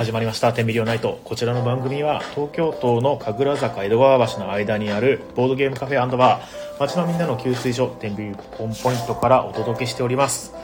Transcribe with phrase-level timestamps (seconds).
[0.00, 6.80] 始まりました「テンビリオナイト」こちらの番組は東京都の神楽坂江戸川橋の間にあるボードゲームカフェバー。
[6.80, 10.54] 街のみんなの給水所テンビリポンポイントからお届けしております。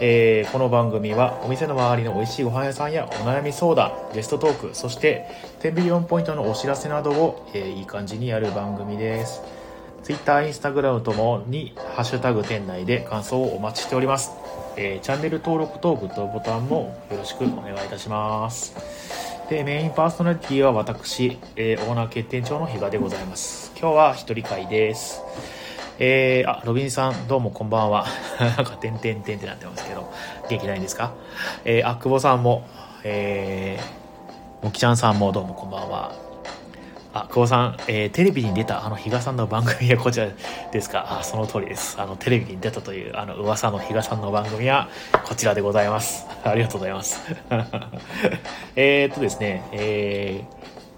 [0.00, 5.28] えーこの番組はお店の周りの美味しいご飯屋さんやお悩み相談ゲストトークそして
[5.60, 9.40] テンビリオンポイントのお知らせなどを、えーいい感じにやる番組です。
[10.02, 14.32] Twitter、Instagram ともに「ハッシュタグ店内」で感想をお待ちしております、
[14.76, 18.74] えーチャンネル登録とグッドボタンもよろしくお願いいたします
[19.48, 25.22] でメインパーソナリティは私、えーオーナー決定長の比嘉でございます今日は一人会です
[26.02, 28.06] えー、あ、ロビンさん、どうもこんばんは。
[28.38, 30.10] なんか、てんてんてんってなってますけど、
[30.48, 31.12] 元気ないんですか？
[31.66, 32.66] えー、あ、久保さんも、
[33.04, 36.29] えー、もきちゃんさんもどうもこんばんは。
[37.12, 40.28] あ、久保さん、えーテレビに出たあの比嘉さんの番組はこちら
[40.72, 41.18] ですか？
[41.20, 42.00] あ、その通りです。
[42.00, 44.88] あの、テレビに出たという、あの、噂の比嘉さんの番組は
[45.24, 46.26] こちらでございます。
[46.44, 47.20] ありがとうございます。
[48.76, 50.44] えーっとですね、え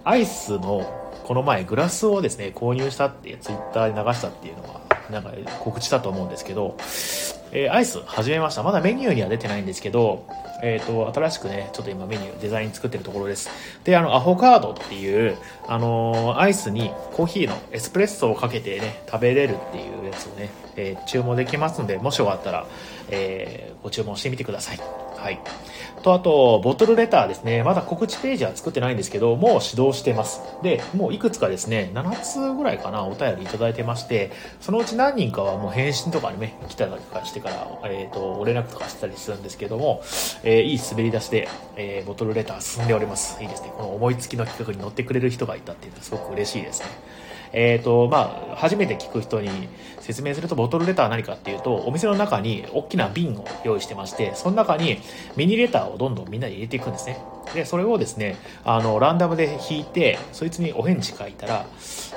[0.05, 0.87] ー、アイスの、
[1.25, 6.77] この前グラスをですね、購入したってツイッターで流したっていうのは、なんか告知したと思うんですけど、
[7.55, 8.63] えーアイス始めました。
[8.63, 10.27] まだメニューには出てないんですけど、
[10.63, 13.51] えっ、と、新しくね、ちょっと今メニュー、デザイン作ってるところです。
[13.85, 15.37] で、あの、アホカードっていう、
[15.69, 22.67] あのーアイスにコーヒーのエスプレッソをかけてね、食べれるっていうやつをね、え注文できますので、もしよかったら、
[23.11, 24.81] えーご注文してみてください。
[25.23, 25.41] はい。
[26.03, 27.63] と、あと、ボトルレターですね。
[27.63, 30.43] まだ告知ページは作ってないんですけど、もう指導してます。
[30.61, 40.03] で、もういくつかですね、7つぐらいかな、お便りいただいてまして、そのうち何人かはもう返信とかにね、来たりとかしてから、えっ、と、お連絡とかしたりするんですけども、
[40.43, 43.41] えーいい滑り出しで、えーボトルレター進んでおります。
[43.41, 43.73] いいですね。
[43.77, 46.87] この思いつきの企画に乗ってくれる人がいたっていうのはすごく嬉しいですね。
[47.53, 49.51] えっ、と、まあ、初めて聞く人に
[50.03, 54.99] 説明すると、ボトルレターは何かっていうと、お店の中に大きな瓶を用意してまして、その中に
[55.37, 57.19] ミニレターをどんどんみんなで入れていくんですね。
[57.55, 61.67] で、それをですね、あの、ランダムで引いて、そいつにお返事書いたら、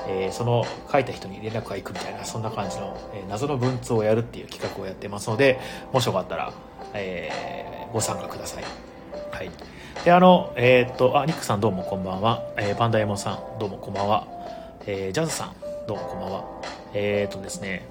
[0.07, 5.59] えーその書いた人に連絡が行くみたいな、そんな感じの、えー謎の文通をやるっていう企画をやってますので、
[5.93, 6.51] もしよかったら、
[6.93, 8.63] えーご参加ください。
[9.31, 9.51] はい。
[10.03, 12.41] で、あの、えーっと、あ、ニックさんどうもこんばんは。
[12.57, 14.27] えーパンダエモンさんどうもこんばんは。
[14.85, 15.53] えージャズさん
[15.87, 16.74] どうもこんばんは。
[16.97, 17.85] えーとですね、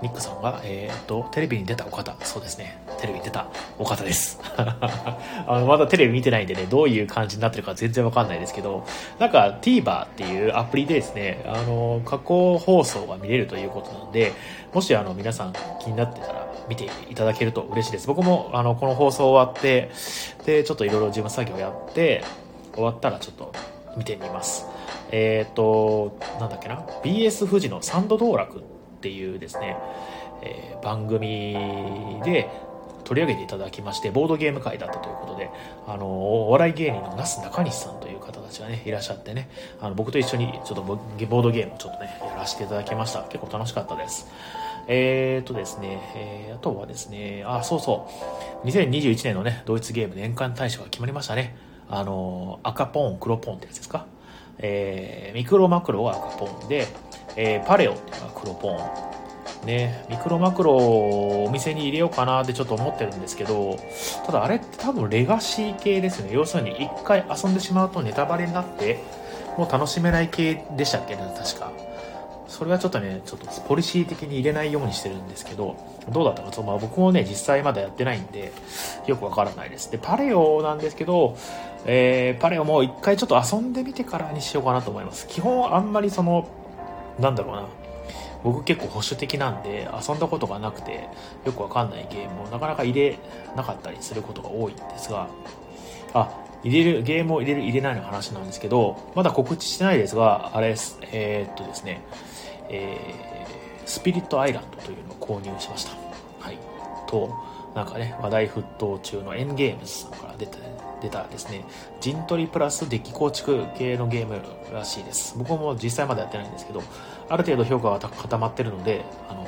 [0.00, 2.14] ニックさんが、えーと、テレビに出たお方。
[2.24, 2.78] そうですね。
[3.00, 3.48] テレビに出た
[3.78, 4.38] お方です。
[4.56, 8.84] あの、まだテレビ見てないんでね、どういう感じになってるか全然わかんないですけど、
[9.18, 14.32] なんか TVer っていうアプリでですね、あの、過去放送が見れるということなんで、
[14.72, 18.06] もしあの、皆さん気になってたら見ていただけると嬉しいです。
[18.06, 19.90] 僕もあの、この放送終わって、
[20.44, 22.22] で、ちょっといろいろ事務作業やって、
[22.74, 23.52] 終わったらちょっと
[23.96, 24.66] 見てみます。
[25.16, 28.62] えっ、と、なんだっけな ?BS 富士のサンド道楽っ
[29.00, 29.76] ていうですね、
[30.42, 32.50] えー番組で
[33.04, 35.50] 取り上げていただきまして、ボードゲーム会だったということで、
[35.86, 39.48] あの、お笑い芸人の那須中西さんという方たちがね、いらっしゃってね、
[39.80, 43.22] あの、僕と一緒にちょっとボボードゲームをちょっとね、やらせていただきました。
[43.24, 44.26] 結構楽しかったです。
[44.88, 48.08] えーとですね、えーあとはですね、あ、そうそ
[48.64, 51.56] う、2021年のね、ドイツゲーム年間大賞が決まりましたね。
[51.88, 54.06] あの、赤ポン、黒ポンってやつですか？
[54.58, 56.86] えーミクロマクロは赤ポンで、
[57.36, 58.78] えーパレオっていうのは黒ポン。
[59.66, 63.78] ね、ミクロマクロをお店に入れようかなってちょっと思ってるんですけど、
[64.26, 66.34] ただあれって多分レガシー系ですよね。
[66.34, 69.02] 要するに一回遊んでしまうとネタバレになって、
[69.56, 71.72] もう楽しめない系でしたっけね、確か。
[72.54, 75.76] それはちょっとね、ちょっとポリシー的に入れないようにしてるんですけど、
[76.08, 78.52] どうだったかと、まあ僕もね、実際まだやってないんで、
[79.08, 79.90] よくわからないです。
[79.90, 81.36] で、パレオなんですけど、
[81.84, 85.26] えー、パレオも一回ちょっと遊んでみてからにしようかなと思います。
[85.26, 86.48] 基本あんまりその、
[87.18, 87.66] なんだろうな、
[88.44, 91.08] 僕結構保守的なんで遊んだことがなくて
[91.46, 93.18] よくわかんないゲームをなかなか入れ
[93.56, 95.28] なかったりすることが多いんですが
[96.12, 102.02] あ入れるゲームを入れる入れないの話なんですけどまだ告知してないですがあれですえーっとですね
[102.68, 103.44] えー
[103.86, 105.90] スピリットアイランドというのを購入しました。
[106.40, 106.58] はい。
[107.06, 107.30] と
[107.74, 110.58] なんかね話題沸騰中のエンゲームズさんから出た
[111.02, 111.64] 出たですね。
[112.00, 114.40] 陣取りプラスデッキ構築系のゲーム
[114.72, 115.34] らしいです。
[115.36, 116.82] 僕も実際までやってないんですけど
[117.28, 119.46] ある程度評価が固まってるのであの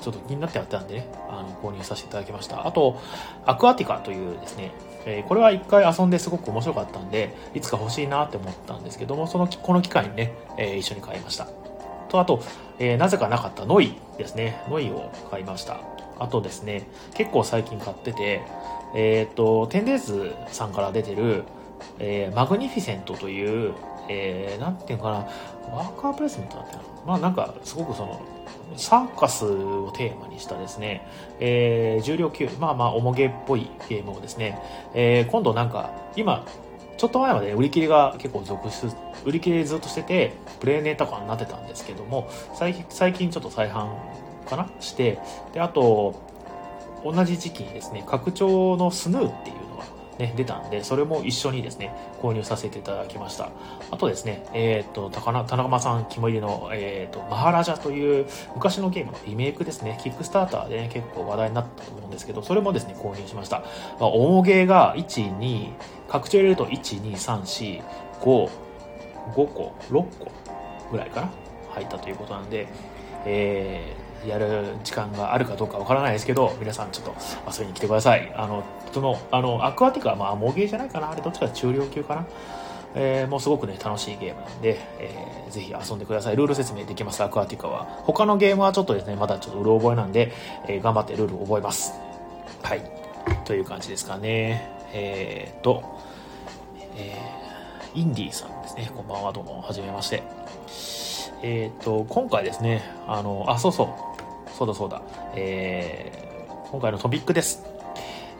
[0.00, 2.66] ちょっと気になってやってたんでねあの購入させていただきました。
[2.66, 2.98] あと
[3.44, 4.72] アクアティカというですね、
[5.04, 11.46] えこれは一回遊んですごく面白かったんでいつか欲しいなって思ったんですけどもそのこの機会にね、え一緒に買いました。
[12.12, 12.42] とあと、
[12.78, 15.80] えーなぜかなかったノイですねノイを買いました
[16.18, 18.42] あとですね結構最近買ってて
[18.94, 21.44] えっ、とテンデーズさんから出てる、
[21.98, 23.74] えーマグニフィセントという、
[24.08, 26.82] えー、なんていうかな、ワーカープレスメントだったな。
[27.06, 28.20] まあなんか、すごくその、
[28.76, 31.06] サーカスをテーマにしたですね、
[31.40, 34.58] えー、重量級、まあまあ、重げっぽいゲームをですね、
[34.94, 36.44] えー、今度なんか、今、
[37.02, 38.86] ちょっと前まで売り切れが結構続出、
[39.24, 43.88] 売り切れずっとしてて、プレーネーとかになってたんですけども、最最近ちょっと再販
[44.48, 45.18] かなして、
[45.52, 46.14] で、あと、
[47.04, 49.84] 同じ時期にですね、拡張のスヌーっていうのが
[50.18, 53.50] ね、出たんで、それも一緒にですね、購入させていただきました。
[53.90, 63.64] あとですね、えっ、ー、と、高田中さん肝入りの、えっ、ー、と、マハラジャという昔のゲームのリメイクですね、キックスターターでね、結構話題になったと思うんですけど、それもですね、購入しました。
[63.98, 65.72] まあ、重ゲーが1、2、
[66.12, 67.82] 拡張入れると1、2、3、4、
[68.20, 68.50] 5、
[69.34, 70.32] 5個、6個
[70.90, 71.30] ぐらいかな
[71.70, 72.68] 入ったということなんで、
[73.24, 77.14] えー、やる時間があるかどうかわからないですけど、皆さんちょっと
[77.50, 78.30] 遊びに来てください。
[78.36, 78.62] あの、
[78.92, 82.26] その、あの、アクアティカはまあ、モゲーじゃないかなあれどっちか中量級かな
[82.94, 86.36] えー、もうすごくね、楽しいゲームなんで、えー、ぜひ遊んでください。
[86.36, 87.84] ルール説明できます、アクアティカは。
[88.04, 90.30] 他のゲームはちょっとですね、まだちょっとうろ覚えなんで、
[90.68, 91.94] えー、頑張ってルールを覚えます。
[92.62, 92.82] はい。
[93.46, 94.82] という感じですかね。
[94.92, 95.82] えーと、
[96.96, 98.90] えー、インディーさんですね。
[98.94, 100.22] こんばんは、どうも、はじめまして。
[101.42, 105.02] えっ、と、今回ですね、あの、あ、そうそう、そうだそうだ、
[105.34, 107.64] えー、今回のトピックです。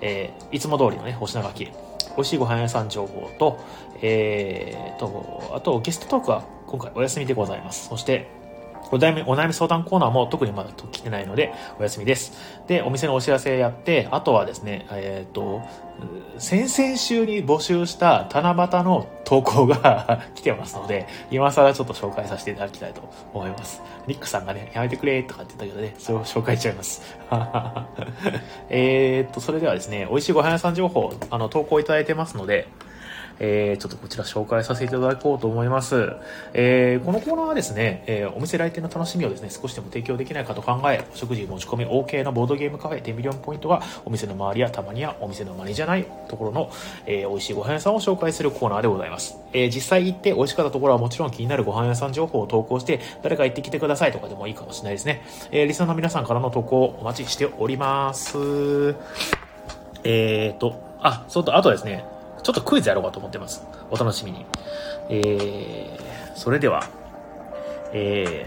[0.00, 1.72] えー、いつも通りのね、お品書き、美
[2.18, 3.58] 味しいご飯屋さん情報と、
[4.02, 7.88] えー、と、あとゲストトークは今回お休みでございます。
[7.88, 8.28] そして、
[8.92, 12.32] お悩み、お悩み相談コーナーも特にまだ来てないので、お休みです。
[12.66, 15.62] で、お店のお知らせやって、あとはですね、えっ、ー、と、
[16.36, 23.00] 先々週に募集した七夕の投稿が 来てますので、今更ちょっと紹介させていただきたいと
[23.32, 23.82] 思います。
[24.06, 27.16] ニックさんがね、やめてくれとかって言ったけどね、それを紹介しちゃいます。
[28.68, 32.68] えっと、それではですね、美味しいご飯屋さん情報、あの、投稿いただいてますので、
[33.38, 36.12] えー、ちょっとこちら紹介させていただこうと思います。
[36.54, 46.70] えー、このコーナーはですね、えー、お店来店の楽しみをですね、少しでも提供できないかと考え、お食事持ち込み OK のボードゲームカフェ10ミリオンポイントがお店の周りやたまにはお店の周りじゃないところの、
[47.06, 49.36] えー、美味しいご飯屋さんを紹介するコーナーでございます。
[49.52, 55.22] えー、実際行って美味しかったところはもちろん気になるご飯屋さん情報を投稿して、誰か行ってきてくださいとかでもいいかもしれないですね。
[55.50, 58.36] えー、リスナーの皆さんからの投稿お待ちしております。
[60.04, 62.04] えーと、あ、そうと、あとですね、
[62.42, 63.64] ちょっとクイズやろうかと思ってます。
[63.90, 64.44] お楽しみに。
[65.08, 66.88] えー、それでは、
[67.92, 68.46] え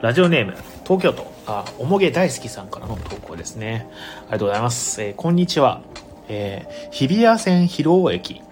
[0.00, 0.54] ー、ラジオネーム、
[0.84, 3.88] 東京都、あ、おもげ大好きさんからの投稿ですね。
[4.22, 5.02] ありがとうございます。
[5.02, 5.82] えー、こんにちは。
[6.28, 8.42] えー、日比谷線広尾駅、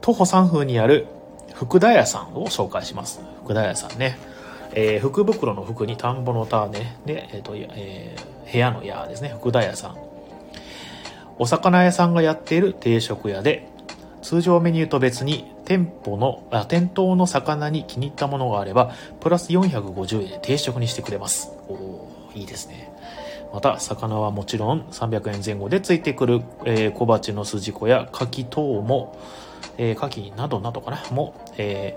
[0.00, 1.06] 徒歩3分にある
[1.54, 3.20] 福田屋さんを紹介します。
[3.44, 4.18] 福田屋さんね。
[4.74, 6.98] えー、福袋の福に田んぼの田ね。
[7.06, 9.34] で、えっ、ー、と、えー、部屋の屋ですね。
[9.40, 10.07] 福田屋さん。
[11.38, 13.68] お魚屋さんがやっている定食屋で、
[14.22, 21.52] 通常メニューと別に店舗の、あ、店頭の魚に気に入ったものがあれば、プラス450円で定食にしてくれます。
[21.68, 22.92] おいいですね。
[23.52, 29.16] また、魚はもちろん300円前後でついてくる、えー、小鉢の筋子や牡蠣等も、
[29.78, 31.96] えー、牡蠣などなどかな、も、え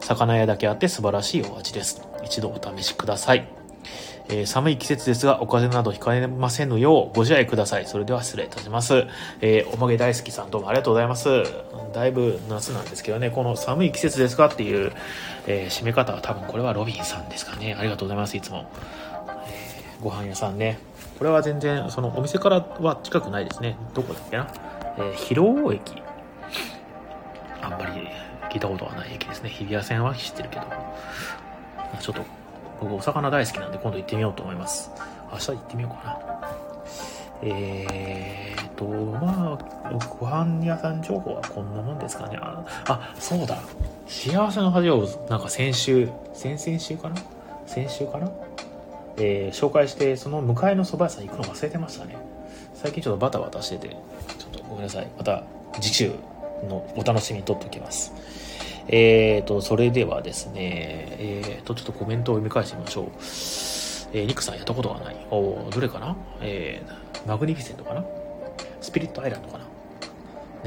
[0.00, 2.02] ー、魚屋だけあって素晴らしいお味です。
[2.22, 3.61] 一度お試しください。
[4.28, 7.86] えー、寒い季節ですが、お風邪などひかれませぬようご自愛ください。
[7.86, 9.06] それでは失礼いたします。
[9.40, 11.28] えー、おまげ大好きさんどうもありがとうございます。
[11.92, 14.92] だいぶ夏なんですけどね、この寒い季節ですかっていう、
[15.46, 17.74] えー、締め方は多分これはロビンさんですかね。
[17.78, 18.70] ありがとうございます、いつも。
[19.46, 20.78] えー、ご飯屋さんね。
[21.18, 23.76] これは全然、そのお店からは近くないですね。
[23.94, 24.48] どこだっけな。
[24.98, 26.02] えー、広尾駅。
[27.60, 28.08] あんまり
[28.50, 29.50] 聞いたことがない駅ですね。
[29.50, 30.64] 日比谷線は知ってるけど。
[32.00, 32.24] ちょっと
[32.82, 34.90] 僕お魚大好きなんで今度行ってみようと思います。
[35.30, 36.18] 明日行ってみようかな。
[37.44, 42.38] えーと、まあ、ご飯屋さん情報はこんなもんですかね。
[42.40, 43.58] あ、あそうだ。
[44.06, 47.16] 幸せの恥を、なんか先週、先々週かな？
[47.66, 48.30] 先週かな？
[49.16, 52.16] えー、紹介して、その向かいの蕎麦屋さん行くの忘れてましたね。
[52.74, 55.08] 最近ちょっとバタバタしてて、ちょっとごめんなさい。
[55.16, 55.42] また
[55.80, 56.12] 次週
[56.68, 58.12] のお楽しみにとっておきます。
[58.88, 63.06] えーと、それではですね、えーと、ちょっとコメントを読み返してみましょう。
[64.14, 65.26] えー、ニクさんやったことがない。
[65.30, 66.16] おどれかな？
[66.40, 68.04] えー、マグニフィセントかな？
[68.80, 69.64] スピリットアイランドかな？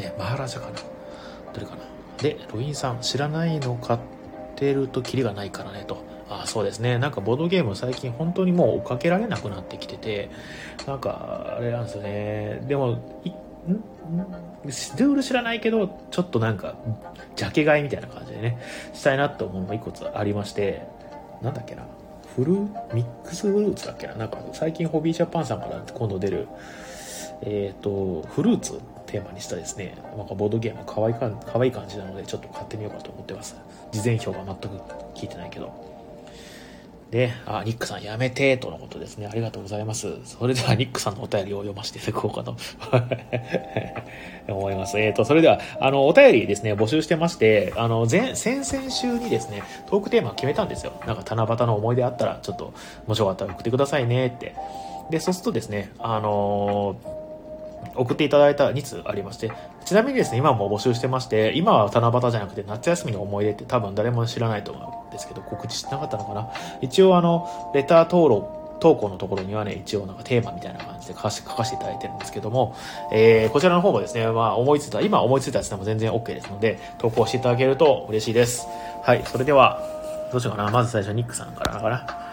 [0.01, 0.79] ね、マハラジャかな？
[1.53, 1.83] どれかな？
[2.21, 3.99] で、ロインさん、知らないの買っ
[4.55, 6.03] てるとキリがないからね、と。
[6.27, 6.97] あそうですね。
[6.97, 10.31] なんかボードゲーム最近本当にもう追っかけられなくなってきてて、
[10.87, 12.61] なんか、あれなんですよね。
[12.67, 13.21] でも、
[13.67, 16.75] ルール知らないけど、ちょっとなんか、
[17.35, 18.59] ジャケ買いみたいな感じでね、
[18.93, 20.83] したいなと思うのが一個ありまして、
[21.41, 21.83] なんだっけな、
[22.35, 26.47] フルミックスフルーツだっけな、なんか最近ホビージャパンさんから今度出る、
[27.41, 33.55] えっ、と、フルーツテーマにしたですね、なんかボードゲーム可愛いか可愛い感じなので、ちょっと買ってみようかと思ってます。
[33.91, 34.67] 事前表が全く
[35.15, 35.94] 聞いてないけど。
[37.15, 39.25] で、あ、ニックさんやめて、とのことですね。
[39.25, 40.17] ありがとうございます。
[40.25, 42.57] それではニックさんのお便りを読ませていただこうかと
[44.53, 44.99] 思います。
[44.99, 50.91] えっ、ー、と、それでは、あの、お便りですね、募集してまして、あの、前、先々週にですね、トークテーマ決めたんですよ。
[51.07, 52.73] なんか七夕の思い出あったら、ちょっと、
[53.07, 54.53] もしよかったら送ってくださいねって。
[55.09, 57.14] で、そうするとですね、あのー
[57.95, 59.51] 送っていただいた2通ありまして、
[59.85, 66.49] ちなみにですね、今も募集してまして、今は七夕じゃなくて夏休みの思い出って多分誰も知らないと思うんですけど、告知してなかったのかな。
[66.81, 68.47] 一応あの、レター登録、
[68.79, 72.75] 投稿のところにはね、一応なんかテーマみたいな感じで書かせ書かせていただいてるんですけども、
[73.11, 78.67] えー、こちらの方もですね、まあ思いついた、今思いついたやつでも全然 OK ですので、投稿していただけると嬉しいです。
[79.03, 79.79] はい、それでは、
[80.31, 80.71] どうしようかな。
[80.71, 82.24] まず最初ニックさんからかな。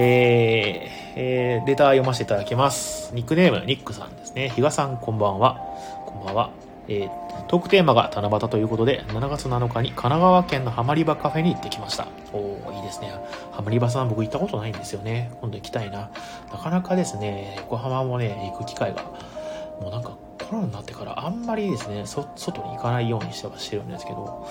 [0.00, 3.12] えー、えー、レター読ませていただきます。
[3.14, 4.48] ニックネーム、ニックさんですね。
[4.50, 5.58] 比嘉さん、こんばんは。
[6.06, 6.50] こんばんは。
[6.86, 12.06] えー、トークテーマが七夕ということで、7月7日に神奈川県のハマリバカフェに行ってきました。
[12.32, 13.12] おー、いいですね。
[13.50, 15.32] ハマリバさん僕行ったことないんですよね。
[15.40, 16.10] 今度行きたいな。
[16.52, 19.02] なかなかですね、横浜もね、行く機会が、
[19.80, 20.16] もうなんか
[20.48, 24.46] コロナになってからあんまりですね、外に行かないようにしてはしてるんですけど、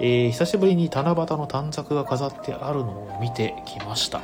[0.00, 4.20] えー、久しぶりに七夕の短冊が飾ってあるのを見てきました。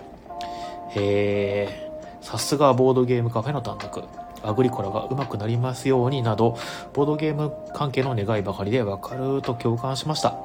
[0.98, 1.90] え、
[2.20, 4.02] さすがボードゲームカフェの短冊。
[4.40, 6.56] アグリコラが上手くなりますようになど、
[6.92, 10.36] ボードゲーム関係の願いばかりでわかると共感しました。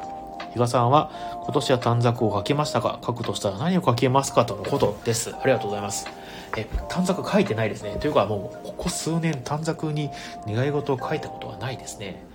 [0.53, 1.12] 比嘉さんは
[1.43, 5.36] 今年は短冊を書きましたが、書くとしたら何を書きますかとのことです。
[5.36, 6.07] ありがとうございます。
[6.57, 7.98] え、短冊書いてないですね。
[8.00, 10.10] というかもう、ここ数年短冊に
[10.48, 12.25] 願い事を書いたことはないですね。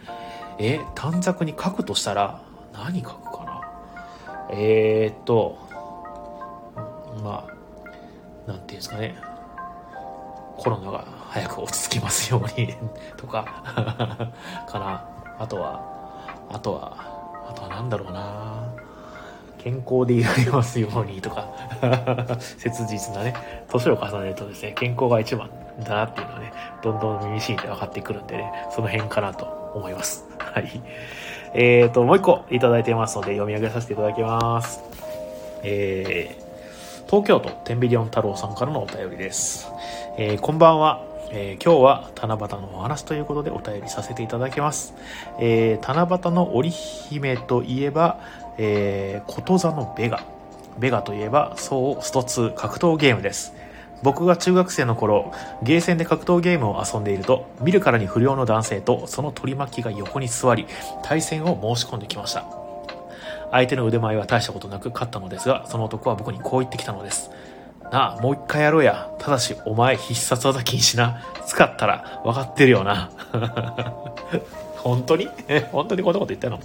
[0.58, 2.40] え、短冊に書くとしたら
[2.72, 3.60] 何書くかな？
[4.50, 5.58] えー、っと、
[7.22, 7.57] まあ、
[8.48, 9.14] なんていうんですかね、
[10.56, 12.74] コロナが早く落ち着きますように
[13.18, 13.44] とか
[14.66, 15.04] かな。
[15.38, 15.80] あとは、
[16.50, 16.96] あとは、
[17.48, 18.64] あとはなんだろうな
[19.58, 21.46] 健康でいられますように とか
[22.56, 23.34] 切実なね、
[23.68, 25.50] 年を重ねるとですね、健康が一番
[25.80, 26.52] だなっていうのはね、
[26.82, 30.24] どんどん身に染みて分かってくるんでね、その辺かなと思います。
[30.38, 30.82] はい。
[31.52, 34.82] えーと、もう一個いただいてますので読み上げさせていただきます。
[35.62, 36.47] えー、
[37.08, 39.72] 東京都天秤リオン太郎さんからのお便りです。
[40.18, 41.06] えー、こんばんは。
[41.30, 44.92] えー、今日は七夕のお話ということでお便りさせていただきます。
[45.40, 48.20] えー、七夕の織姫といえば、
[48.58, 50.22] えー、こと座のベガ。
[50.78, 53.54] ベガといえば、そうスト2格闘ゲームです。
[54.02, 60.66] 僕が中学生の頃、ゲーセンで格闘ゲームを遊んでいると、見るからに不良の男性とその取り巻きが横に座り、
[61.02, 62.57] 対戦を申し込んできました。
[63.50, 67.30] 相手の腕前は大したことなく勝ったのですが、その男は僕にこう言ってきたのです。
[67.90, 69.10] なあ、もう一回やろうや。
[69.18, 71.22] ただし、お前必殺技禁止な。
[71.46, 73.10] 使ったら分かってるよな。
[74.76, 75.28] 本当に？
[75.72, 76.60] 本当にこんなこと言ったの？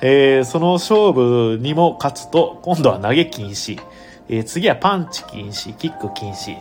[0.00, 3.80] えー、その勝負にも勝つと、今度は投げ禁止。
[4.28, 6.56] えー、次はパンチ禁止、キック禁止。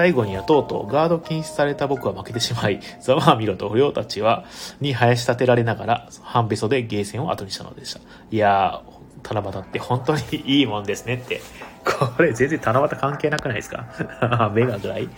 [0.00, 4.44] 最後にはとうとうガード禁止された僕は負けてしまい、 ざまあみろと不良たちは、
[4.80, 8.00] に生やし立てられながら、半べそでゲーセンを後にしたのでした。
[8.30, 11.42] いやー、七夕って本当にいいもんですねって。
[11.84, 14.50] これ全然七夕関係なくないですか？
[14.54, 15.08] メガぐらい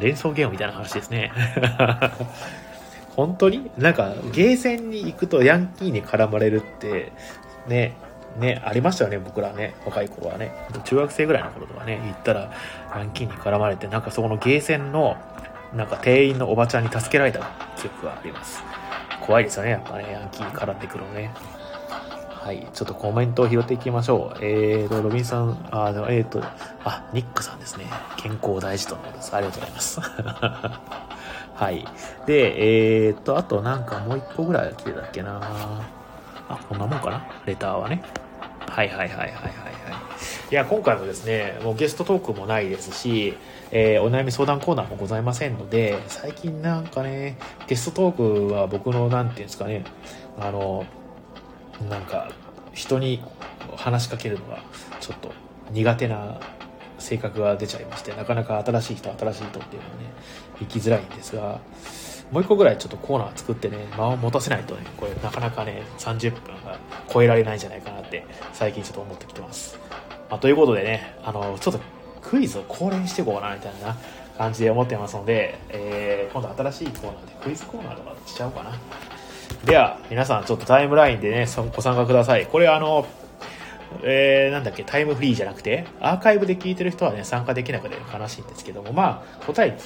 [0.00, 1.30] 連想ゲームみたいな話ですね。
[3.14, 3.70] 本当に？
[3.78, 7.12] なんか、ゲーセンに行くとヤンキーに絡まれるって、
[7.68, 7.94] ね、
[8.36, 10.52] ね、ありましたよね、僕らね、若い頃はね。
[10.84, 12.52] 中学生ぐらいの頃とかね、行ったら、
[12.94, 15.16] ヤンキーに絡まれて、なんかそこのゲーセンの、
[15.74, 17.40] なんか店員のおばちゃんに助けられた
[17.76, 18.62] 記憶があります。
[19.20, 21.32] 怖いですよね、やっぱね、ヤンキー絡んでくるのね。
[22.40, 24.38] はい、ちょっとコメントを拾っていきましょう。
[24.40, 26.42] えーと、ロビンさん、あ、えーと、
[26.84, 27.84] あ、ニックさんですね。
[28.16, 29.36] 健康大事とのことです。
[29.36, 30.00] ありがとうございます。
[31.54, 31.86] はい。
[32.24, 35.40] で、えーと、あとなんかもう一個ぐらい来てたっけな
[36.50, 37.24] あ、こんなもんかな？
[37.46, 38.02] レターはね。
[38.60, 39.34] はいはいはいはいはいはい。
[40.50, 43.36] いや、今回もですね、もうゲストトークもないですし、
[43.70, 47.38] えー、お悩み相談コーナーもございませんので、最近なんかね、
[47.68, 49.84] ゲストトークは僕の、なんていうんですかね、
[50.38, 50.84] あの、
[51.88, 52.30] なんか、
[52.74, 53.22] 人に
[53.76, 54.62] 話しかけるのが、
[55.00, 55.32] ちょっと
[55.70, 56.40] 苦手な
[56.98, 60.10] 性格が出ちゃいまして、なかなか新しい人、新しい人っていうのはね、
[60.60, 61.60] 行きづらいんですが、
[62.30, 66.78] もう一個ぐらいちょっとコーナー作ってね、間を持たせないとね、これなかなかね、30分が
[67.12, 69.78] 超えられないんじゃないかなって、最近ちょっと思ってきてます。
[70.30, 71.80] まあ、ということでね、あの、ちょっと
[72.22, 73.96] クイズを恒例にしていこうかな、みたいな
[74.38, 78.78] 感じで思ってますので、えー、今度新しいコーナーでクイズコーナーとかしちゃおうかな。
[79.64, 82.46] では、皆さんちょっとタイムラインでね、ご参加ください。
[82.46, 83.06] これあの、
[84.02, 89.76] えー、なんだっけ、タイムフリーじゃなくて、アーカイブで聞いてる人はね、参加できなくて悲しいんですけども、まあ、答え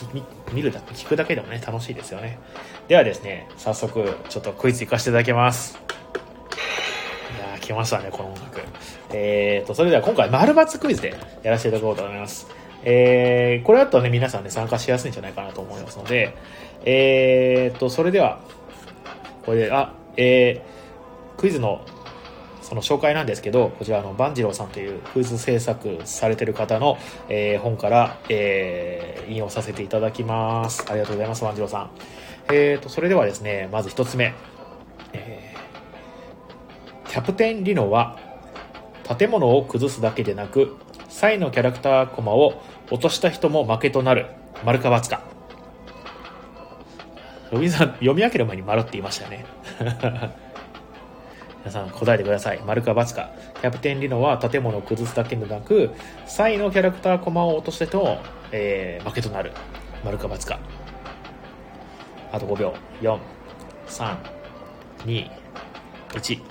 [0.53, 2.39] 見るだけ、聞くだけでもね、楽しいですよね。
[2.89, 5.79] ではですね、早速、ちょっとクイズ行かせていただきます。
[7.39, 8.61] いやー、来ましたね、この音楽。
[9.13, 12.47] えーと、それでは今回、丸抜クイズでやらせていただこうと思います。
[12.85, 16.37] えー、これだとね、皆さんね、参加しやすいんじゃないかなと思いますので、
[16.85, 18.41] えーと、それでは、
[19.47, 21.81] これで、あ、えー、クイズの
[22.65, 26.97] その紹介なんですけど、こちらの万次郎さんというクイズ制作されてる方の、
[27.29, 30.83] えー、本から、えー、引用させていただきます。
[30.89, 31.91] ありがとうございます、万次郎さん。
[32.51, 34.33] えーと、それではですね、まず一つ目。
[35.13, 38.19] えー、キャプテンリノは、
[39.19, 40.75] 建物を崩すだけでなく、
[41.11, 44.27] サイのキャラクターコマを落とした人も負けとなる。
[44.65, 45.21] 丸か×か。
[47.53, 49.45] ロビンさん、読み上げる前に丸って言いましたね。
[51.65, 52.63] 皆さん答えてください。
[52.67, 53.31] 丸か×か。
[53.63, 55.93] キャプテンリノは建物を崩すだけでなく、
[56.27, 58.19] サイのキャラクターコマを落としてと、
[58.53, 59.53] えー、負けとなる。
[60.05, 60.59] 丸か×か。
[62.33, 62.75] あと5秒。
[63.01, 63.19] 4、
[63.87, 64.17] 3、
[65.07, 65.31] 2、
[66.11, 66.43] 1。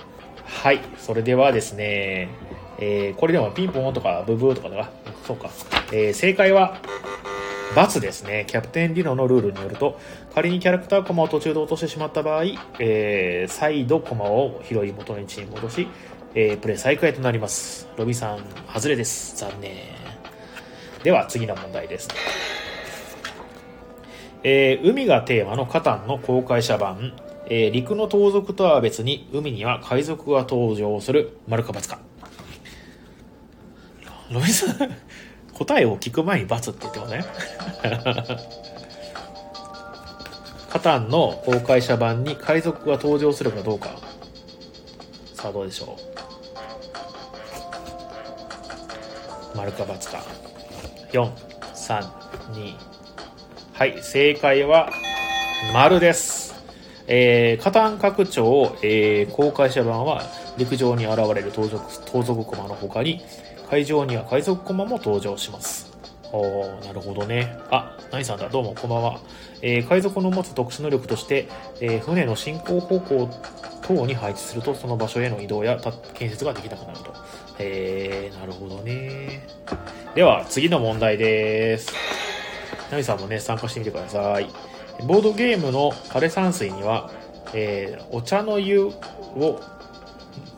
[0.44, 0.80] はい。
[0.98, 2.28] それではですね、
[2.78, 4.90] えー、これでもピンポンとかブブーとかだ
[5.24, 5.48] そうか。
[5.92, 6.78] えー、正解は、
[8.00, 8.44] ですね。
[8.46, 9.98] キャプテンリノのルールによると、
[10.34, 12.44] 仮にキャラクターコマを途中で落としてしまった場合、
[12.78, 15.88] えー、再度コマを拾い元の位置に戻し、
[16.34, 17.88] えー、プレイ再開となります。
[17.96, 18.38] ロビさん、
[18.72, 19.36] 外れです。
[19.36, 19.72] 残念。
[21.02, 22.08] では、次の問題です。
[24.44, 27.12] えー、海がテーマのカタンの公開者版、
[27.46, 31.98] えー、陸の盗賊とは別に海には海賊が登場する丸か×か。
[34.30, 34.96] ロビさん
[35.54, 37.24] 答えを聞く前に罰って言ってません？
[40.70, 43.90] カタンの公開者版に海賊が登場するかどうか。
[45.34, 45.96] さあどうでしょ
[49.54, 49.56] う？
[49.56, 50.22] 丸か×か。
[51.12, 51.30] 4、
[51.74, 52.00] 3、
[52.54, 52.74] 2。
[53.72, 54.90] はい、正解は
[55.72, 56.54] 丸です。
[57.06, 60.22] えー、カタン拡張、えー、公開者版は
[60.56, 63.20] 陸上に現れる盗賊盗賊駒の他に
[63.74, 65.92] 会場には海賊駒も登場します。
[66.30, 67.58] おなるほどね。
[67.72, 69.20] あ、何さんだ、どうも、こんばんは。
[69.62, 71.48] えー、海賊の持つ特殊能力として、
[71.80, 73.28] えー、船の進行方向
[73.82, 75.76] 等に配置すると、その場所への移動や
[76.14, 77.14] 建設ができなくなると。
[77.58, 79.44] えー、なるほどね。
[80.14, 81.92] では、次の問題です。
[82.92, 84.46] ナミさんもね、参加してみてください。
[85.04, 87.10] ボードゲームの枯山水には、
[87.52, 88.92] えー、お茶の湯を、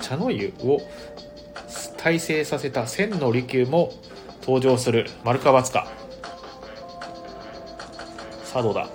[0.02, 0.82] 茶の湯を
[2.02, 3.92] 大成させた千の利休も
[4.42, 5.88] 登場する丸か×か
[8.44, 8.88] さあどうだ？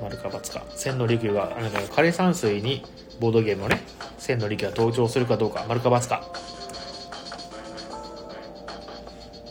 [0.00, 2.84] 丸か×か千の利休があの枯山水に
[3.20, 3.80] ボードゲームのね
[4.18, 5.64] 千の利休が登場するかどうか。
[5.68, 6.24] 丸か×か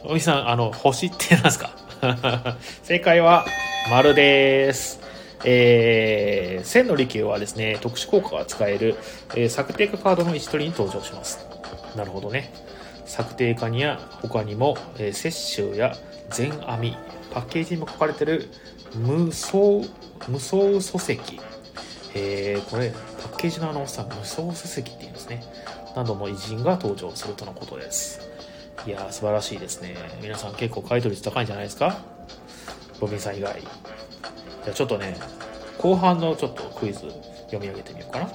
[0.03, 1.71] おじさんあの星ってなんですか？
[2.83, 3.45] 正解は
[3.89, 5.00] 丸です。
[5.43, 8.95] えー、千の利休はですね、特殊効果が使える、
[9.35, 11.39] えー、策定化カードの一取りに登場します。
[11.95, 12.53] なるほどね。
[13.05, 15.95] 策定化には他にも、えー、雪舟や
[16.29, 16.97] 全編み、
[17.33, 18.49] パッケージにも書かれてる
[18.95, 19.57] 無双、
[20.27, 21.19] 無双礎石。
[22.13, 25.43] えー、これ、パッケージのあのさ、無双礎石って言うんですね。
[25.95, 28.29] などの偉人が登場するとのことです。
[28.85, 29.95] いやー、素晴らしいですね。
[30.21, 31.97] 皆さん結構回答率高いんじゃないですか？
[32.99, 33.61] ロビンさん以外。
[34.63, 35.15] じゃあちょっとね、
[35.77, 36.99] 後半のちょっとクイズ
[37.45, 38.25] 読み上げてみようかな。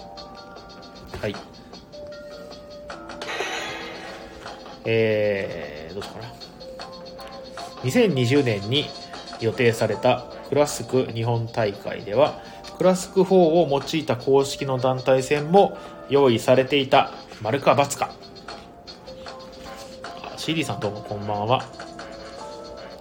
[1.20, 1.34] はい。
[4.84, 6.36] えー、どうしようかな。
[7.82, 8.86] 2020年に
[9.40, 12.40] 予定されたクラスク日本大会では、
[12.76, 18.10] クラスク4を用いた公式の団体戦も用意されていた、丸か×か。
[20.36, 21.85] CD さんどうもこんばんは。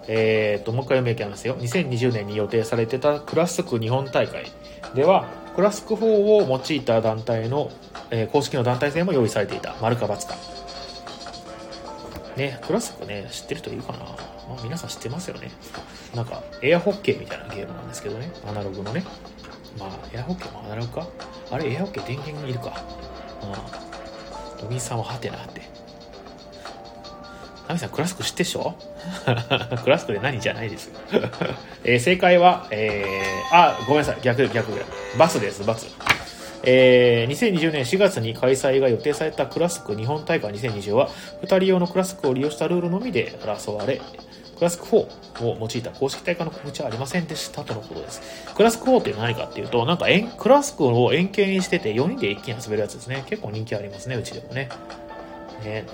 [0.08, 1.56] えー、と、もう一回読み上げますよ。
[1.56, 4.50] 2020年に予定されてたクラスク日本大会
[4.94, 7.70] では、クラスク4を用いた団体の、
[8.10, 9.74] えー、公式の団体戦も用意されていた。
[9.80, 10.36] 丸か×か。
[12.36, 14.04] ね、クラスクね、知ってる人いるかな、ま
[14.58, 15.50] あ、皆さん知ってますよね。
[16.14, 18.30] なんか、エアホッケーみたいなゲームなんですけどね。
[18.46, 19.04] アナログのね。
[19.78, 21.06] まあ、エアホッケーもアナログか？
[21.50, 22.82] あれ、エアホッケー電源いるか。
[23.42, 24.60] うん。
[24.62, 25.62] ドミンさんはハテナって。
[27.68, 28.74] ナミさん、クラスク知ってっしょ？
[29.82, 31.00] クラスクで何じゃないですよ。
[31.84, 34.86] えー、正解は、えー、あ、ごめんなさい、逆、逆ぐらい。
[35.18, 35.86] バスです、バス。
[36.62, 41.08] えー、2020年4月に開催が予定されたクラスク日本大会2020は、
[41.42, 44.00] 2人用のクラスクを利用したルールのみで争われ、
[44.56, 48.22] クラスク4を用いた公式大会の告知はありませんでしたとのことです。
[48.54, 50.06] クラスク4って何かっていうと、なんか
[50.38, 53.24] クラスクを円形にしてて4人で一気に遊べるやつですね。
[53.26, 54.68] 結構人気ありますね、うちでもね。
[55.62, 55.84] ね。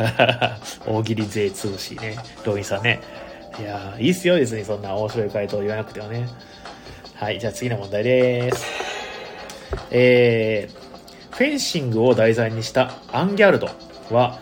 [0.86, 2.16] 大喜利税通しね。
[2.44, 3.00] ロビンさんね。
[3.58, 6.28] いやいいっすよ、別にそんな面白い回答言わなくてもね。
[7.14, 8.64] はい、じゃあ次の問題です。
[9.90, 13.68] えー、フェンシングを題材にしたアンギャルド
[14.10, 14.38] は、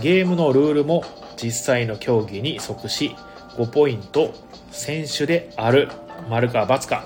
[0.00, 1.04] ゲームのルールも
[1.36, 3.16] 実際の競技に即し、
[3.56, 4.32] 5ポイント
[4.70, 5.88] 選手である。
[6.28, 7.04] 丸か×か。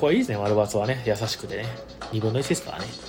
[0.00, 1.02] これいいですね、丸×はね。
[1.06, 1.66] 優しくてね。
[2.12, 3.05] 2分の1ですからね。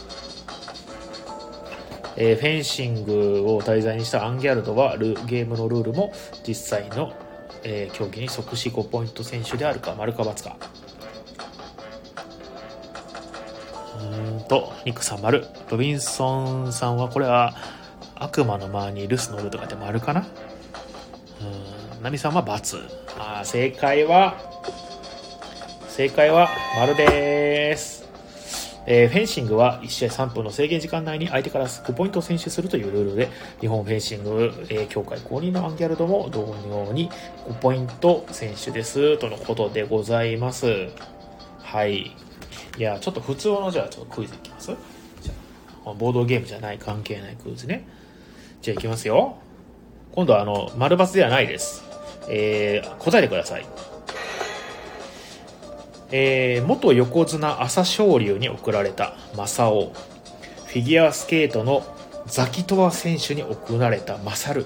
[2.17, 6.11] えー、フェンシングを題材にしたアンギャルドはゲームのルールも
[6.45, 7.13] 実際の、
[7.63, 10.57] えー、競技に即し5ポイント選手であるか丸か×か。
[13.99, 15.45] うんとニックさん丸。
[15.69, 17.55] ロビンソンさんはこれは
[18.15, 20.25] 悪魔の周りに留守のルとかって丸かな？
[21.91, 22.03] うん。
[22.03, 24.35] ナミさんは×あ正解は
[25.89, 26.49] 正解は
[26.79, 27.96] 丸です。
[28.89, 37.11] えー、フェンシングは1試合3分の制限時間内に相手から5ポイントを選手するというルールで、日本フェンシング、えー、協会公認のアンギャルドも同様に
[37.49, 40.87] 5ポイント選手です、とのことでございます。
[41.59, 42.15] はい。
[42.77, 44.67] いや、ちょっと普通のじゃあちょっとクイズいきます？
[45.21, 45.33] じゃ
[45.85, 47.85] あ、ボードゲームじゃない関係ないクイズね。
[48.61, 49.35] じゃあいきますよ。
[50.13, 51.83] 今度はあの、丸抜ではないです。
[52.29, 53.65] えー、答えてください。
[56.11, 59.91] えー、元横綱朝青龍に贈られた正雄。
[60.67, 61.83] フィギュアスケートの
[62.27, 64.65] ザキトワ選手に贈られたマサル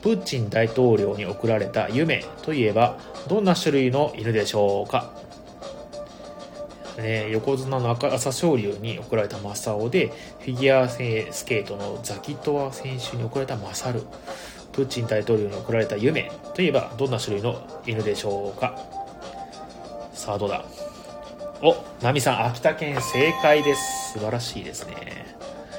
[0.00, 5.12] プーチン大統領に贈られた夢といえばどんな種類の犬でしょうか、
[6.96, 10.06] ね、横綱の朝青龍に贈られた正雄で
[10.38, 14.02] フィギュアスケートのザキトワ選手に贈られたマサル
[14.72, 18.99] プーチン大統領に贈られた夢といえばどんな種類の犬でしょうか。
[20.20, 20.62] さあどうだ？
[21.62, 24.12] おナミさん秋田県正解です。
[24.12, 25.34] 素晴らしいですね。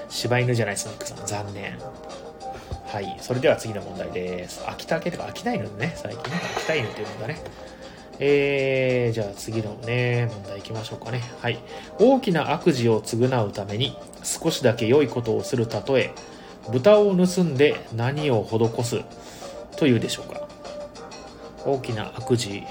[0.09, 1.77] 柴犬じゃないスニックさん残念。
[2.87, 4.63] はいそれでは次の問題です。
[4.67, 6.23] 秋田県とか秋田犬ね最近。
[6.31, 7.37] ね秋田犬っていうんだね。
[8.17, 11.21] えー、じゃあ次のね、問題行きましょうかね。
[11.39, 11.59] はい。
[11.99, 16.13] 大きな悪事を償うために少しだけ良いことをする例え、
[16.71, 19.01] 豚を盗んで何を施す
[19.77, 20.47] というでしょうか。
[21.63, 22.63] 大きな悪事。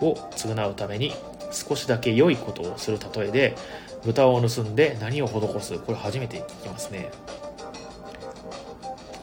[0.00, 1.12] を償うために
[1.52, 3.56] 少しだけ良いことをする例えで
[4.04, 5.78] 豚を盗んで何を施す？
[5.78, 7.10] これ初めて聞きますね。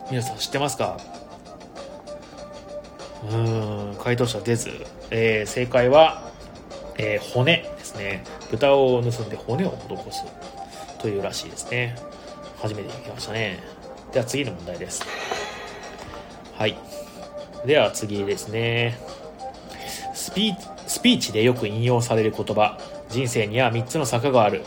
[0.10, 0.98] 皆さん知ってますか？
[3.24, 4.72] うーん回答者出ず、
[5.12, 6.32] えー、正解は、
[6.98, 8.24] えー、骨ですね。
[8.50, 10.26] 豚を盗んで骨を施す。
[10.98, 11.96] というらしいですね。
[12.58, 13.60] 初めて聞きましたね。
[14.12, 15.04] では次の問題です。
[16.56, 16.76] はい。
[17.66, 19.00] では次ですね。
[20.22, 20.54] スピ
[20.86, 22.78] スピーチでよく引用される言葉。
[23.10, 24.62] 人生には3つの坂がある。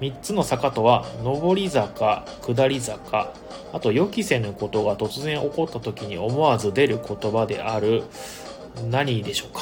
[0.00, 3.32] 3つの坂とは上り坂下り坂。
[3.72, 8.02] あと予期せぬことが突然起こった時に思わず出る言葉である。
[8.90, 9.60] 何でしょうか？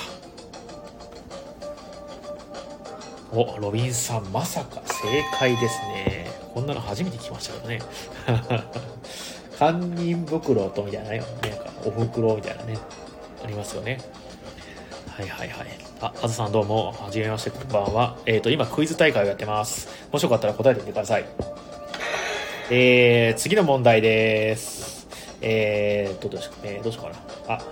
[3.34, 6.30] おロビンさんまさか正解ですね。
[6.54, 7.82] こんなの初めて聞きましたけどね。
[9.60, 12.78] 堪忍袋とみたいなねなんかお袋みたいなね
[13.44, 14.00] ありますよね。
[15.12, 15.68] はいはいはい。
[16.00, 18.16] あ、あずさんどうも、はじめまして、こんばんは。
[18.24, 20.08] えっ、ー、と、今クイズ大会をやってます。
[20.10, 21.26] もしよかったら答えてみてください。
[22.70, 25.06] えー、次の問題です。
[25.42, 27.56] えーと、どうしよう、えー、どうしようかな。
[27.56, 27.62] あ、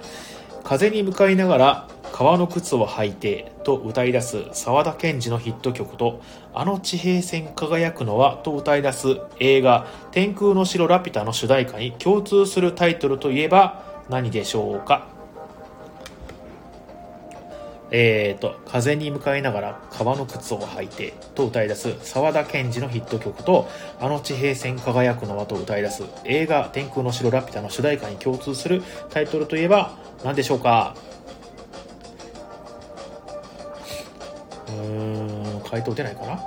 [0.64, 6.20] 風に向かいながら、革の靴を履いてと歌い出す沢田研二のヒット曲と、
[6.52, 15.09] あの地平線輝くのはと歌い出す映画、天空の城ラピュタの主題歌に共通するタイトルといえば何でしょうか
[17.92, 26.04] えーと、風に向かいながら革の靴を履いてと歌い出す沢田研二のヒット曲とあの地平線輝くのはと歌い出す？
[26.24, 30.94] 映画天空の城ラピュタの主題歌に共通するタイトルといえば何でしょうか？
[34.68, 36.40] うーん、回答出ないかな？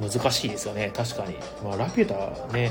[0.00, 1.36] 難しいですよね、確かに。
[1.64, 2.70] まあ、ラピュタね、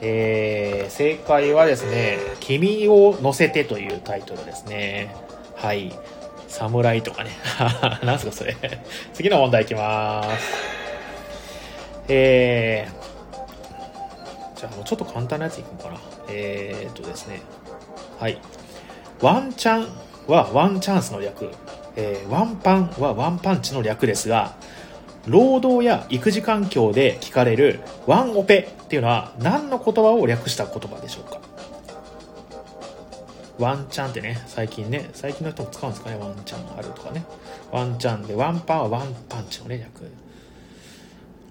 [0.00, 5.14] えー、正解はですね、君を乗せてというタイトルですね。
[5.58, 5.92] はい。
[6.46, 7.30] 侍とかね。
[8.04, 8.56] なんすかそれ。
[9.12, 10.54] 次の問題いきます。
[12.08, 15.96] えー、じゃあもうちょっと簡単なやついこうかな。
[16.28, 17.42] えー、っとですね。
[18.18, 18.38] はい。
[19.20, 19.88] ワンチャン
[20.26, 21.50] はワンチャンスの略。
[21.96, 24.54] えー、ワンパンはワンパンチの略ですが、
[25.26, 31.40] 労働や育児環境で聞かれるワンオペっていうのは何の言葉を略した言葉でしょうか？
[33.58, 37.24] ワンチャンってね、最近ね、最近の人も使うんですかね、ワンチャンあるとかね。
[37.72, 40.10] ワンチャンで、ワンパンはワンパンチのね、略。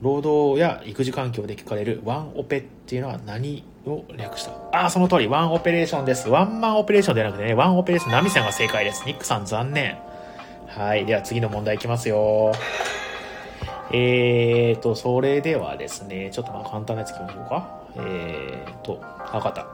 [0.02, 4.52] 労働や育児環境で聞かれるワンオペっていうのは何を略した？
[4.72, 6.30] ああ、その通り、ワンオペレーションです。
[6.30, 9.04] ワンマンオペレーションではなくてね、ワンオペレーション、ナミさんが正解です。
[9.08, 9.98] ニックさん残念。
[10.68, 11.06] はい。
[11.06, 12.54] では次の問題いきますよ。
[13.92, 17.82] えーと、それではですね、ちょっとまあ簡単なやついきましょうか。
[17.96, 19.00] えーと、
[19.34, 19.66] わかった。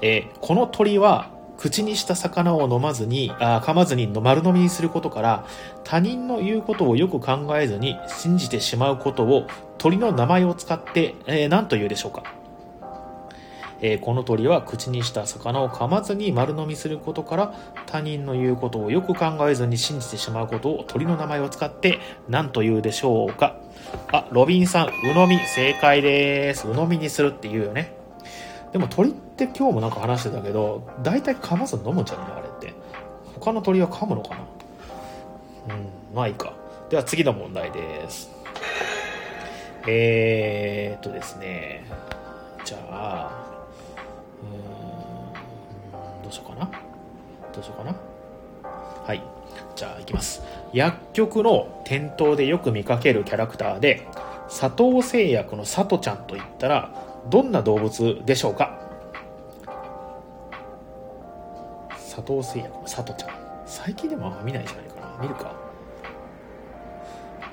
[0.00, 5.46] えー、この鳥は口にした魚を飲まずに、あ噛まずに丸飲みにすることから、
[5.84, 9.46] 他人の言うことをよく考えずに信じてしまうことを
[9.78, 12.22] 鳥の名前を使って、えー、何と言うでしょうか
[13.82, 23.58] えー、この鳥は口にした魚を噛まずに丸飲みすることから他人の言うことをよく考えずに信じてしまうことを鳥の名前を使って何と言うでしょうか
[24.12, 26.66] あ、ロビンさん、鵜呑み正解です。
[26.66, 27.94] 鵜呑みにするって言うよね。
[28.72, 32.74] でも鳥って今日もなんか話してたけど、大体噛まず飲むんじゃないあれって。
[33.38, 34.30] 他の鳥は噛むのか
[35.68, 35.74] な？
[35.74, 36.54] うん、まあいいか。
[36.88, 38.30] では次の問題です。
[39.86, 41.84] えーっとですね。
[42.64, 43.30] じゃあ、
[44.42, 44.46] う
[46.20, 46.70] ん、どうしようかな？
[47.52, 47.94] どうしようかな？
[49.06, 49.22] はい。
[49.76, 50.42] じゃあ、いきます。
[50.72, 54.08] 薬局の店頭でよく見かけるキャラクターで、
[54.48, 56.90] 佐藤製薬の佐藤ちゃんといったら、
[57.28, 58.75] どんな動物でしょうか？
[62.26, 63.30] 藤製薬の佐藤ちゃん。
[63.66, 65.22] 最近でもあんま見ないじゃないかな。
[65.22, 65.54] 見るか。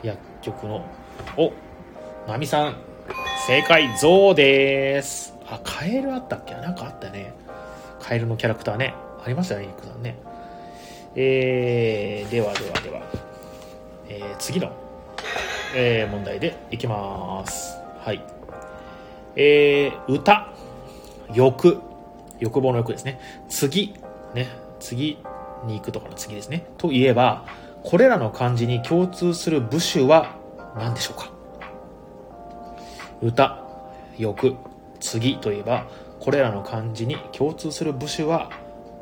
[0.04, 0.86] 薬局の。
[1.38, 1.52] お
[2.28, 2.76] ナミさん。
[3.48, 5.34] 正解ゾウです。
[5.46, 6.56] あカエルあったっけ？
[6.56, 7.34] なんかあったね。
[8.00, 8.94] カエルのキャラクターね。
[9.24, 10.18] ありましたねニックさんね。
[11.16, 13.02] えー、ではではでは、
[14.10, 14.72] えー、次の、
[15.76, 17.78] えー、問題でいきます。
[18.00, 18.24] はい。
[19.36, 20.54] えー、歌、
[21.34, 21.80] 欲、
[22.40, 23.20] 欲望の欲ですね。
[23.50, 23.94] 次、
[24.34, 24.48] ね、
[24.84, 25.18] 次
[25.66, 26.68] に行くとかの次ですね。
[26.78, 27.46] といえば、
[27.84, 30.36] これらの漢字に共通する部首は
[30.76, 31.32] 何でしょうか？
[33.22, 33.64] 歌、
[34.18, 34.56] 欲、
[35.00, 35.88] 次といえば、
[36.20, 38.50] これらの漢字に共通する部首は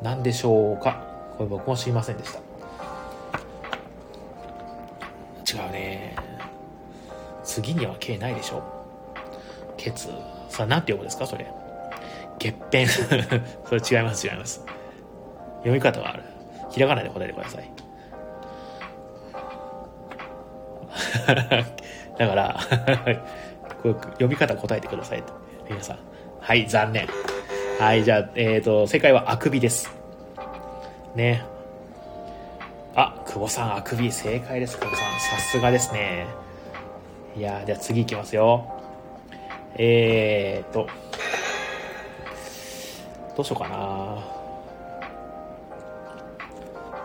[0.02, 1.04] 何でしょうか？
[1.36, 2.38] これ僕も知りませんでした。
[5.64, 6.14] 違うね。
[7.42, 8.62] 次には K ないでしょ
[9.76, 10.10] ケツ。
[10.48, 11.46] さあ、なんて読むんですかそれ？
[12.38, 12.86] 月片。
[13.68, 14.64] それ違います、違います。
[15.62, 16.22] 読み方はある。
[16.70, 17.70] ひらがなで答えてください。
[22.18, 22.60] だから
[23.82, 25.22] 読み方答えてください。
[25.68, 25.98] 皆さん。
[26.40, 27.08] はい、残念。
[27.78, 29.90] はい、じゃあ、えっ、ー、と、正解はあくびです。
[31.14, 31.44] ね。
[32.94, 35.20] あ、久保さん、あくび、正解です、久保さん。
[35.38, 36.26] さすがですね。
[37.34, 38.66] いやでは次いきますよ。
[39.76, 40.86] えーと、
[43.36, 44.41] どうしようかな。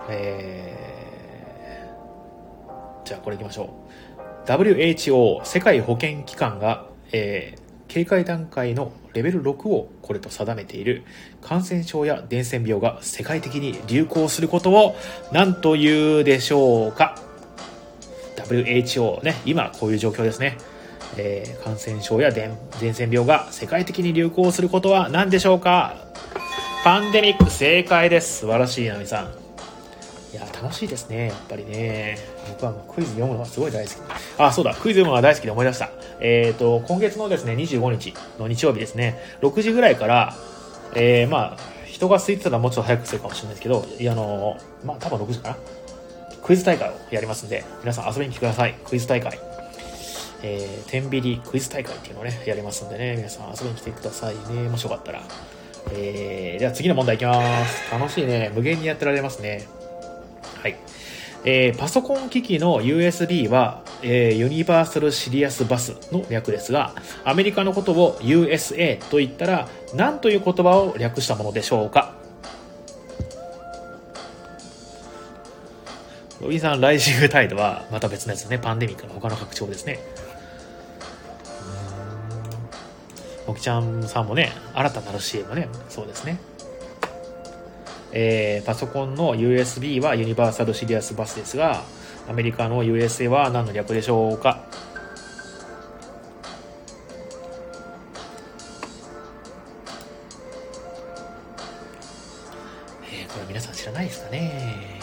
[0.09, 3.69] えー、じゃあこれいきましょ
[4.45, 4.47] う。
[4.47, 11.03] WHO 世界保健機関が、えー、警戒段階のレベル6をこれと定めている
[11.41, 14.95] 感染症や伝染病が世界的に流行することを
[15.31, 17.19] 何と言うでしょうか
[18.37, 20.57] ?WHO ね、今こういう状況ですね。
[21.17, 25.95] えー、感染症や伝染病が世界的に流行することは何でしょうか
[26.83, 28.39] パンデミック正解です。
[28.39, 29.36] 素晴らしい、ナミさん。
[30.33, 31.27] いや、楽しいですね。
[31.27, 32.17] やっぱりね。
[32.49, 33.95] 僕はもうクイズ読むのがすごい大好き。
[34.37, 35.89] あ、そうだ、クイズ読むのが大好きで思い出した。
[36.19, 40.35] えっ、ー、と、今月のですね、25日の日曜日ですね、6時ぐらいから、
[40.95, 45.57] えー、まあ、人が空いてたらもうちょっと早くするかもしれないですけど、いや、あの、まあ、多分6時かな。
[46.43, 48.75] クイズ大会をやりますんで、皆さん遊びに来てください。
[48.85, 49.39] クイズ大会。
[50.43, 54.69] えー、天秤クイズ大会っていうのをね、やりますんでね、皆さん遊びに来てくださいね。
[54.69, 55.23] もしよかったら。
[55.91, 57.91] えー、じゃあ次の問題いきます。
[57.91, 58.51] 楽しいね。
[58.53, 59.67] 無限にやってられますね。
[60.61, 60.77] はい。
[61.45, 66.93] えー、パソコン機器の USB は、えー、ユニバーサルシリアスバスの略ですが、
[67.23, 72.15] アメリカのことを USA と言ったら、何という言葉を略したものでしょうか
[76.41, 78.59] ロビンさん、ライジングタイドはまた別のやつね。
[78.59, 79.99] パンデミックの他の拡張ですね。
[83.47, 86.37] もきちゃんさんもね、新たなる CM ね、そうですね。
[88.13, 91.83] えー、パソコンの USB はユニバーサルシリアスバスですが、
[92.29, 94.63] アメリカの USA は何の略でしょうか？
[103.11, 104.99] えー、これ皆さん知らないですかね？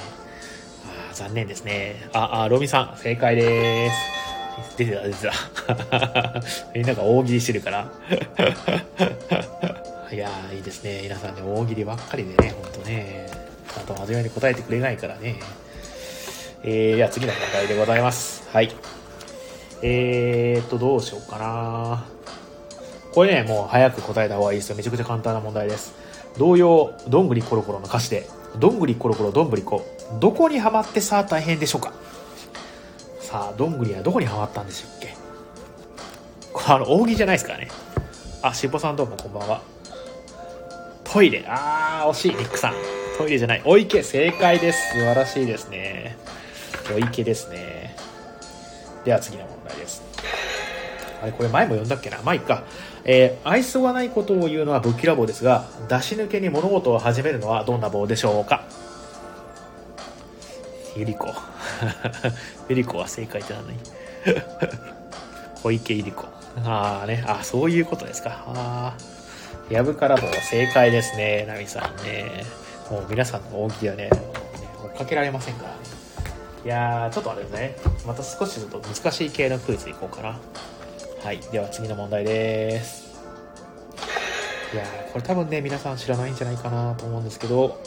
[1.10, 2.08] あ残念ですね。
[2.12, 3.96] あ、あ、ロミさん、正解です。
[4.76, 6.42] 出てた、出てた。
[6.74, 7.92] みんなが大喜利してるから。
[10.12, 11.00] いやー、いいですね。
[11.02, 13.26] 皆さんね、大喜利ばっかりでね、ほんとね。
[13.76, 15.40] あと真面目に答えてくれないからね。
[16.62, 18.48] えー、では次の問題でございます。
[18.52, 18.70] はい。
[19.82, 22.04] えーっと、どうしようかな。
[23.12, 24.76] これね、もう早く答えた方がいいですよ。
[24.76, 25.94] めちゃくちゃ簡単な問題です。
[26.38, 29.86] 同様、どんぐりコロコロの歌詞で、どんぐりコロコロどんぶりこ、
[30.20, 31.92] どこにはまってさあ大変でしょうか
[33.20, 35.14] さあ、どんぐりはどこにはまったんでしょうっけ
[36.52, 37.68] これあの、大喜利じゃないですからね。
[38.42, 39.73] あ、しっぽさんどうもこんばんは。
[41.14, 41.44] トイレ。
[41.46, 42.74] あー、惜しい、ニックさん。
[43.16, 43.62] トイレじゃない。
[43.64, 44.94] お池、正解です。
[44.94, 46.16] 素晴らしいですね。
[46.92, 47.94] お池ですね。
[49.04, 50.02] では次の問題です。
[51.22, 52.64] あれ、これ前も読んだっけなまあ、いっか。
[53.04, 58.64] えー、愛想がないことを言うのはぶっきらぼうですが、出し抜けに物事を始めるのはどんな棒でしょうか
[60.96, 61.32] ゆりこ。
[62.68, 63.76] ゆりこ は正解じゃない
[65.62, 66.24] 小池ゆり子。
[66.64, 68.30] ああね、あそういうことですか。
[68.48, 69.13] ああ。
[69.70, 72.44] やぶから棒正解ですね、ナミさんね。
[72.90, 74.10] もう皆さんの大喜利はね、ね
[74.82, 75.76] 追っかけられませんからね。
[76.64, 77.76] いやー、ちょっとあれですね。
[78.06, 80.38] また少しちょっと難しい系のクイズいこうかな。
[81.22, 81.40] はい。
[81.50, 83.04] では次の問題です。
[84.74, 87.80] いやー、これ多分ね、皆さん知らないんじゃないかなと思うんですけど、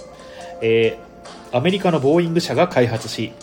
[0.61, 3.33] えー、アメリカのボーイング社が開発し、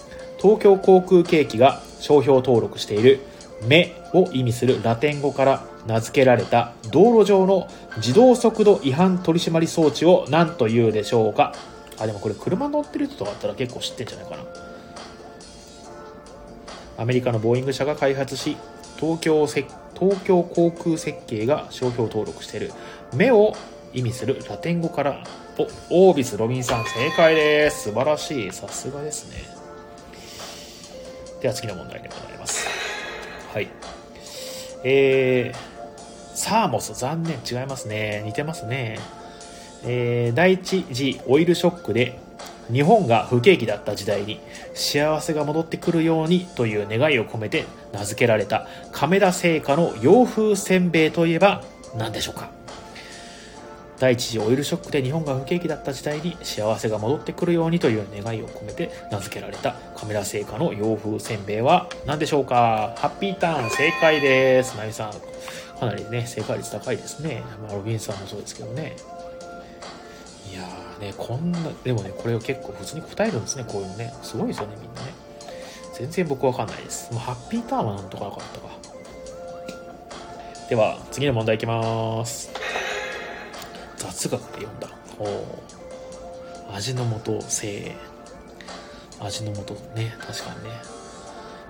[0.42, 3.20] 東京航空景気が商標登録している
[3.62, 11.54] 目を意味するラテン語から名付けられた道路上の自動速度違反取締装置を何というでしょうか？
[11.98, 14.44] あ、でもこれ車乗ってる人とかだったら結構知ってんじゃないかな。
[16.96, 18.56] アメリカのボーイング社が開発し、
[18.98, 19.66] 東京せ
[19.98, 22.72] 東京航空設計が商標登録している。
[23.14, 23.54] 目を
[23.92, 25.24] 意味するラテン語から
[25.90, 27.84] おオービス・ロビンさん正解です。
[27.90, 28.52] 素晴らしい。
[28.52, 29.36] さすがですね。
[31.42, 32.63] では次の問題でございます。
[33.54, 33.68] はい。
[34.82, 38.22] えー、サーモス残念違いますね。
[38.26, 38.98] 似てますね。
[39.84, 42.18] えー、第一次オイルショックで
[42.72, 44.40] 日本が不景気だった時代に
[44.74, 51.62] 幸せが戻ってくるようにという願いを込めて名付けられた亀田製菓の洋風せんべいといえば
[51.96, 52.50] 何でしょうか？
[53.98, 62.94] 第一次オイルショックで日本が不景気だった時代に幸せが戻ってくるようにという願いを込めて名付けられた亀田製菓の洋風せんべいは何でしょうか？
[62.98, 64.76] ハッピーターン正解です。
[64.76, 65.12] なみさん、
[65.78, 67.42] かなりね、正解率高いですね。
[67.62, 68.96] まあ、ロビンさんもそうですけどね。
[70.52, 74.12] いやーね、こんな、でもね、これを結構普通に答えるんですね、こういうのね。
[74.22, 75.14] すごいですよね、みんなね。
[75.94, 77.12] 全然僕わかんないです。
[77.12, 78.68] もうハッピーターンはなんとかなかったか。
[80.68, 82.50] では、次の問題いきます。
[84.14, 84.88] 雑学で読んだ。
[85.18, 87.92] お味の素性。
[89.20, 89.62] 味の素
[89.94, 90.70] ね、確かにね。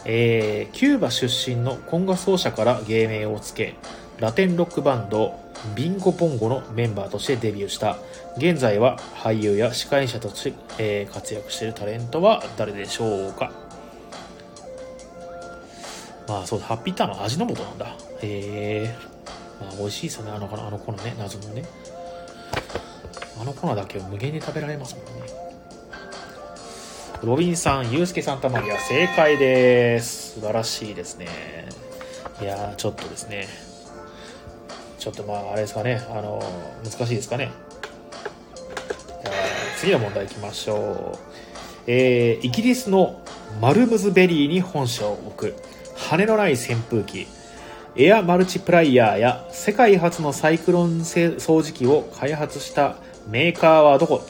[0.07, 3.75] えー、キューバ出身のコンガ奏者から芸名をつけ、
[4.21, 5.41] ラテンロックバンド、
[5.75, 7.97] ビンゴポンゴのメンバーとしてデビューした、
[8.37, 13.51] 現在は俳優や司会者として、えー、活躍しているタレントは誰でしょうか
[16.29, 17.87] まあそうだ、ハッピーターンは味の素なんだ。
[18.21, 18.97] へえ。
[19.61, 21.65] まあ美味しいですよね、あのあの子のね、謎のね。
[23.41, 25.11] あの粉だけを無限に食べられますもんね。
[27.23, 30.35] ロビンさん、ユースケ・サンタマリア、正解です。
[30.35, 31.29] 素晴らしいですね。
[32.41, 33.49] いや、ちょっとですね。
[34.99, 36.03] ちょっとまあ、あれですかね。
[36.11, 36.43] あの、
[36.83, 37.51] 難しいですかね。
[39.79, 41.19] 次の問題いきましょう。
[41.87, 43.21] えー、イギリスの
[43.61, 45.55] マルムズベリーに本社を置く
[45.95, 47.27] 羽のない扇風機
[47.97, 52.97] エアマルチプライヤーや世界初のサイクロン掃除機を開発した
[53.29, 54.21] メーカーはどこ？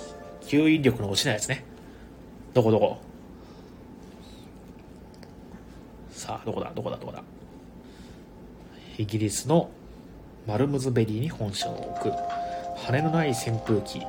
[0.43, 1.65] 吸引力の落ちないやつね。
[2.53, 2.99] どこどこ？
[6.11, 6.73] さあ、どこだ？
[6.75, 6.99] どこだ？
[6.99, 7.23] どこだ？
[8.99, 9.71] イギリスの
[10.47, 12.13] マルムズベリーに本社を置く。
[12.77, 14.03] 羽のない扇風機。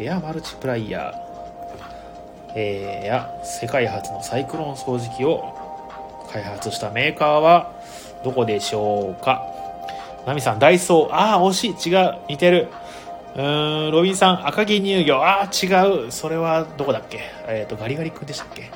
[0.00, 7.72] エアマルチプライヤー、えー、や世界初のサイクロン掃除機を開発したメーカーは
[8.26, 9.40] どこでしょうか？
[10.26, 11.14] ナミさん、ダイソー。
[11.14, 11.90] ああ、惜しい。
[11.90, 12.18] 違う。
[12.28, 12.66] 似てる。
[13.36, 15.22] うーん、ロビンさん、赤城乳業。
[15.22, 15.68] ああ、違
[16.08, 16.10] う。
[16.10, 17.20] それはどこだっけ？
[17.46, 18.68] えっ、ー、と、ガリガリ君でしたっけ？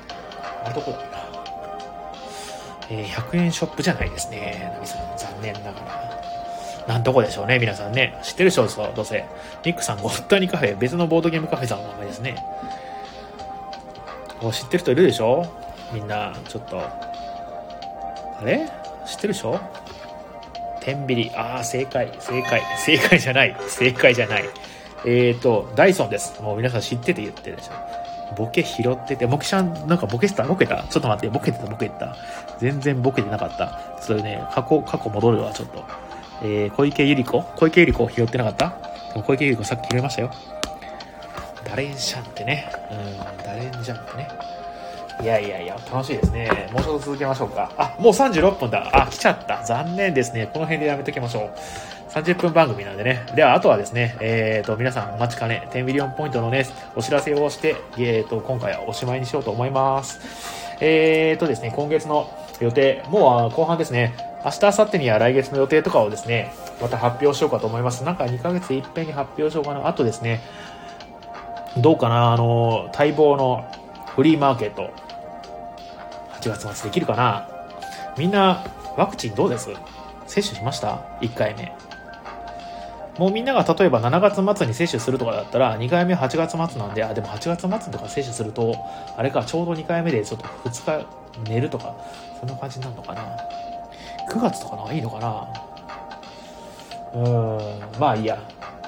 [0.64, 3.00] あれどこだっけな？
[3.02, 4.70] えー、100円ショップじゃないですね。
[4.74, 6.86] ナミさん、残念ながら。
[6.86, 8.16] なんどこでしょうね、皆さんね。
[8.22, 9.24] 知ってるでしょ、うどうせ。
[9.64, 12.36] ニックさん、ゴッタニカフェ、別のボードゲームカフェさんの名前ですね。
[14.52, 15.44] 知ってる人いるでしょ？
[15.92, 16.78] みんな、ちょっと。
[16.78, 18.70] あれ？
[19.10, 19.60] 知ってるでしょ？
[20.80, 21.30] 天秤。
[21.36, 22.62] ああ、正解、正解。
[22.84, 23.56] 正解じゃない。
[23.68, 24.44] 正解じゃない。
[25.04, 26.40] えっ、ー、と、ダイソンです。
[26.40, 27.72] もう皆さん知ってて言ってるでしょ。
[28.36, 30.44] ボケ拾ってて、ボケちゃん、なんかボケした？
[30.44, 30.84] ボケた？
[30.84, 31.66] ちょっと待って、ボケてた？
[31.66, 32.16] ボケてた？
[32.58, 33.98] 全然ボケてなかった。
[34.00, 35.84] それね、過去、過去戻るわ、ちょっと。
[36.42, 37.58] えー、小池百合子？
[37.58, 38.68] 小池百合子拾ってなかった？
[39.12, 40.30] でも小池百合子さっき拾いましたよ。
[41.64, 42.70] ダレンシャンってね。
[42.90, 44.28] うん、ダレンジャンってね。
[45.22, 46.70] いやいやいや、楽しいですね。
[46.72, 47.70] もうちょっと続けましょうか。
[47.76, 48.90] あ、もう36分だ。
[48.92, 49.62] あ、来ちゃった。
[49.64, 50.48] 残念ですね。
[50.52, 52.10] この辺でやめときましょう。
[52.10, 53.26] 30分番組なんでね。
[53.34, 56.66] では、あとはですね、えっ、ー、と、皆さんお待ちかね、10ミリオンポイントのね、
[56.96, 60.20] お知らせをして、えっ、ー、と、今回はおしまいにしようと思います。
[60.80, 64.14] えっ、ー、とですね、今月の予定、もう後半ですね、
[64.44, 68.04] 明日、明後日には来月の予定とかをですね、また発表しようかと思います。
[68.04, 69.86] なんか2ヶ月いっぺんに発表しようかな。
[69.86, 70.40] あとですね、
[71.76, 73.70] どうかな、あの、待望の
[74.16, 74.90] フリーマーケット、
[76.40, 77.48] 8月末できるかな？
[78.16, 78.64] みんな、
[78.96, 79.70] ワクチンどうです？
[80.26, 81.72] 接種しました ?1 回目。
[83.18, 88.74] もうみんなが例えば7月末に接種するとかだったら、2回目8月末なんで、あ、でも8月末とか接種すると、
[89.16, 91.06] あれか、ちょうど2回目でちょっと2日
[91.50, 91.94] 寝るとか、
[92.38, 93.22] そんな感じになるのかな
[94.30, 95.48] ？9月とかのがいいのかな？
[97.12, 98.40] うーん、まあいいや。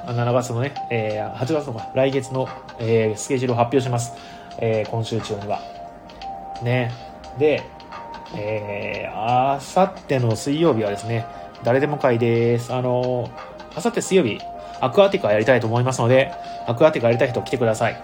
[0.07, 2.49] 7月のね、えー、8月とか来月の、
[2.81, 4.15] えー、スケジュールを発表します。
[4.59, 5.61] えー、今週中には。
[6.63, 7.12] ね。
[7.39, 7.63] で、
[8.35, 11.27] えー、あさっての水曜日はですね、
[11.63, 12.73] 誰でも会です。
[12.73, 14.39] あのーあさって水曜日、
[14.81, 16.33] アクアティカやりたいと思いますので、
[16.67, 17.97] アクアティカやりたい人来てください。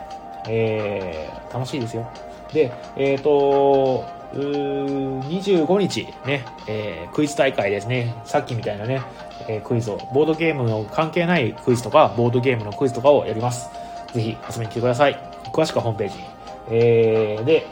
[0.49, 2.11] えー、楽しいですよ。
[2.53, 8.15] で、えっ、ー、と、25日ね、えー、クイズ大会ですね。
[8.25, 9.03] さっきみたいなね、
[9.49, 13.69] えー、クイズを、ボードゲームの関係ないクイズとか、ボードゲームのクイズとかをやります。
[14.15, 15.19] ぜひ遊びに来てください。
[15.53, 16.25] 詳しくはホームページに。
[16.71, 17.67] えー、で、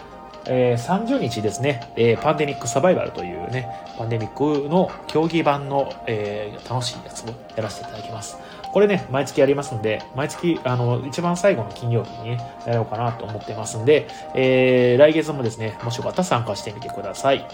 [0.48, 3.68] えー、30日ですね、えー、パンデミックサバイバルというね、
[3.98, 8.38] パンデミックの競技版の、えー、楽しいやつをやらせていただきます。
[8.72, 17.46] これね、毎月やりますんで、毎月、あの、一番最後の金曜日にね、やろうかなと思ってますんで、えー、来月もですね、もしよかったら参加してみてください。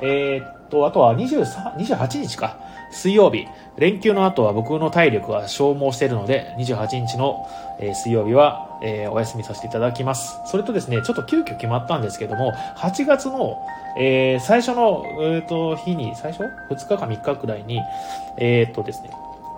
[0.00, 2.71] えー、っと、あとは23、28日か。
[2.92, 7.48] 水曜日、連休の後は僕の体力は消耗しているので、28日の、
[7.80, 10.38] え水曜日は、え、お休みさせていただきます。
[10.46, 13.58] それとですね、ちょっと急遽決まったんですけども、8月の、
[13.98, 17.80] え、最初の、えーと、日に、最初 ?2 日か3日くらいに、
[18.36, 19.10] えっ、とですね、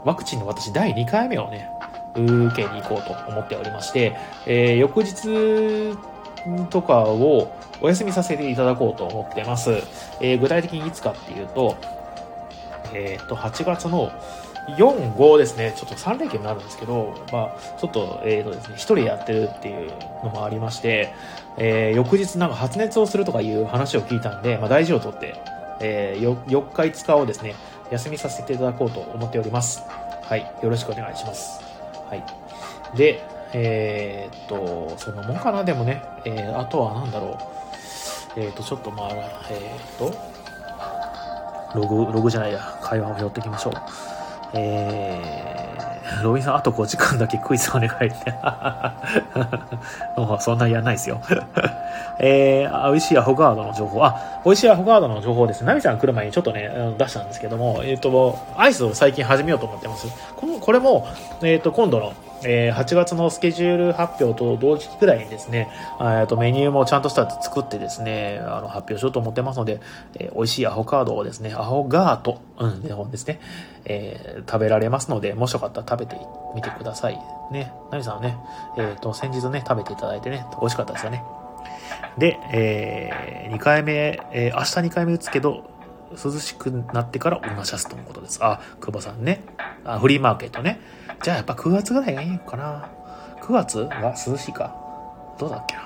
[0.05, 1.68] ワクチンの私第2回目をね、
[2.14, 4.16] 受けに行こうと思っておりまして、
[4.47, 5.97] え、翌日
[6.70, 9.70] とかをお休みさせていただこうと思ってます。
[10.20, 11.76] えー、具体的にいつかっていうと、
[12.95, 14.11] えっ、ー、と、8月の
[14.79, 19.91] 4、5ですね、ちょっと3連休になるんですけど、まあ、ちょっと、えっ、ー、とですね、1人やってるっていう
[20.23, 21.13] のもありまして、
[21.59, 25.35] えー、翌日なんか発熱をするとかいう話を聞いたんで、まあ、大事をとって、
[25.81, 27.55] えー、4日5日をですね、
[27.91, 29.83] 休みさせていただこうと思っております。
[30.23, 31.61] はい、よろしくお願いします。
[32.09, 32.97] はい。
[32.97, 33.23] で、
[33.53, 37.39] えー、っと、そのもんかな、でもね、えー、あとはなんだろ
[38.37, 38.41] う？
[38.41, 39.11] えー、っと、ちょっとまあ、
[39.51, 40.34] えー、っと、
[41.75, 43.75] ログ、ログじゃないや、会話を拾っていきましょう。
[44.55, 48.33] えー、ロビンさん、あと5時間だけクイズお願いって。
[50.16, 51.20] もうそんなやんないですよ。
[52.20, 54.05] えー、美味しいアホガードの情報。
[54.05, 55.64] あ、美味しいアホガードの情報です。
[55.64, 60.07] ナミさん来る前にちょっとね、出したんですけども、えっ、ー、と、アイスを最近始めようと思ってます。
[60.37, 61.09] この、これも、
[61.43, 62.12] えっ、ー、と、今度の、
[62.45, 65.69] えー、8月のスケジュール発表と同時期くらいにですね、
[66.01, 69.81] えとメニューもちゃんとした作ってですね、あの発表しようと思ってますので、
[70.19, 73.41] えー、美味しいアホカードをですね、アホガート、うん、日本ですね、
[73.85, 76.17] えー、食べられますので、もしよかったら食べて
[76.55, 77.21] みてください。
[77.51, 78.37] ね、ナミさんはね、
[78.77, 81.23] えっ、ー、と、先日ね、食べていただいてね、美味しかったですよね。
[82.19, 85.65] で、えー、2回目、えー、明日2回目打つけど、
[86.13, 88.39] 涼しくなってからおましゃすとのことです。
[88.43, 89.45] あ、久保さんね。
[89.85, 90.81] あ、フリーマーケットね。
[91.23, 92.89] じゃあやっぱ9月ぐらいがいいかな。
[93.43, 94.75] 9月は涼しいか。
[95.39, 95.83] どうだっけな。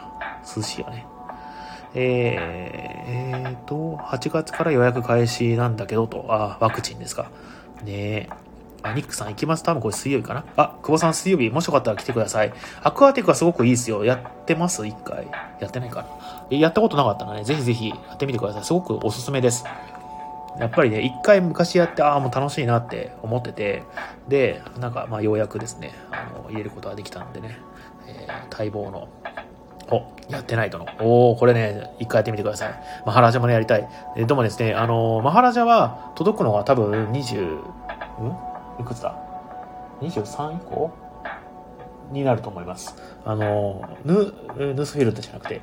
[0.57, 1.07] 涼しいよね。
[1.95, 6.27] えー、えーと、8月から予約開始なんだけどと。
[6.29, 7.31] あ、ワクチンですか。
[7.85, 8.29] ねえ。
[8.83, 12.53] あ、ニックさん行きます多分これ水曜日かなあ、久保さん水曜日、もしよかったら来てください。
[12.83, 14.05] アクアティクはすごくいいですよ。
[14.05, 14.87] やってます？
[14.87, 15.27] 一回。
[15.61, 16.05] やってないか
[16.51, 16.57] な。
[16.57, 18.65] やったことなかったらね、ぜひぜひやってみてください。
[18.65, 19.65] すごくおすすめです。
[20.59, 23.83] やっぱりね、一回昔やって、ああ、もう楽しいなって思ってて、
[24.29, 27.59] で、なんか、まあ、ようやくですね、あの、入れることができたんでね、
[28.09, 29.09] えー、待望の、
[29.91, 30.87] お、やってないとの。
[31.01, 32.75] おー、これね、一回やってみてください。
[33.07, 33.89] マハラジャもね、やりたい。
[34.17, 38.37] えでもですね、あの、マハラジャは届くのは多分20、ん？
[38.81, 39.17] いくつだ
[40.01, 40.91] ?23 以降？
[42.11, 42.97] になると思います。
[43.25, 44.33] あの、ヌ、
[44.75, 45.61] ヌスフィルドじゃなくて、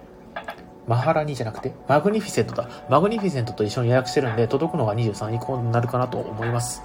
[0.88, 2.70] マハラニじゃなくて、マグニフィセントだ。
[2.90, 6.82] マグニフィセントと一緒に予約してるんで、届くのが23以降になるかなと思います。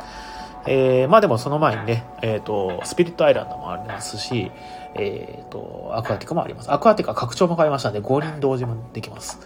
[0.67, 4.51] えー、まあでもその前にね、えっ、ー、と、スピリットアイランドもありますし、
[4.95, 6.73] えっ、ー、と、アクアティカもあります。
[6.73, 9.39] アクアティカ拡張も買いましたんで、5人同時もできます。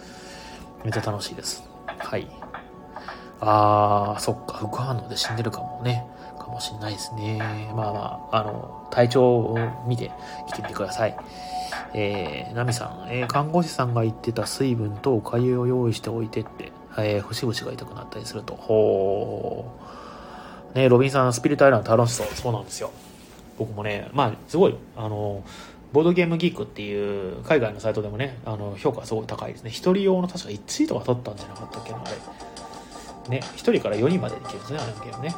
[0.83, 1.63] めっちゃ楽しいです。
[1.87, 2.27] はい。
[3.41, 6.05] あー、そっか、副反応で死んでるかもね。
[6.45, 7.39] かもしんないですね。
[7.75, 10.11] まあまあ、あの、体調を見て
[10.47, 11.17] 来てみてください。
[11.93, 18.55] えー、ナミさん、えー、看護師さんが言ってた水分とおかゆを用意しておいてって、えー、節々が痛くなったりすると。
[18.55, 20.79] ほー。
[20.79, 22.27] ね、ロビンさん、スピリットアイランド楽しそう。
[22.33, 22.91] そうなんですよ。
[23.57, 25.43] 僕もね、まあ、すごい、あの、
[25.93, 29.69] ボードゲームギークっていう海外のサイトでもね、あの、評価すごい高いですね。
[29.69, 32.03] 一人用の確か1位とか取ったんじゃなかったっけな、あ
[33.29, 33.29] れ。
[33.29, 35.35] ね、1人から4人までできるんですね、あれのゲームね。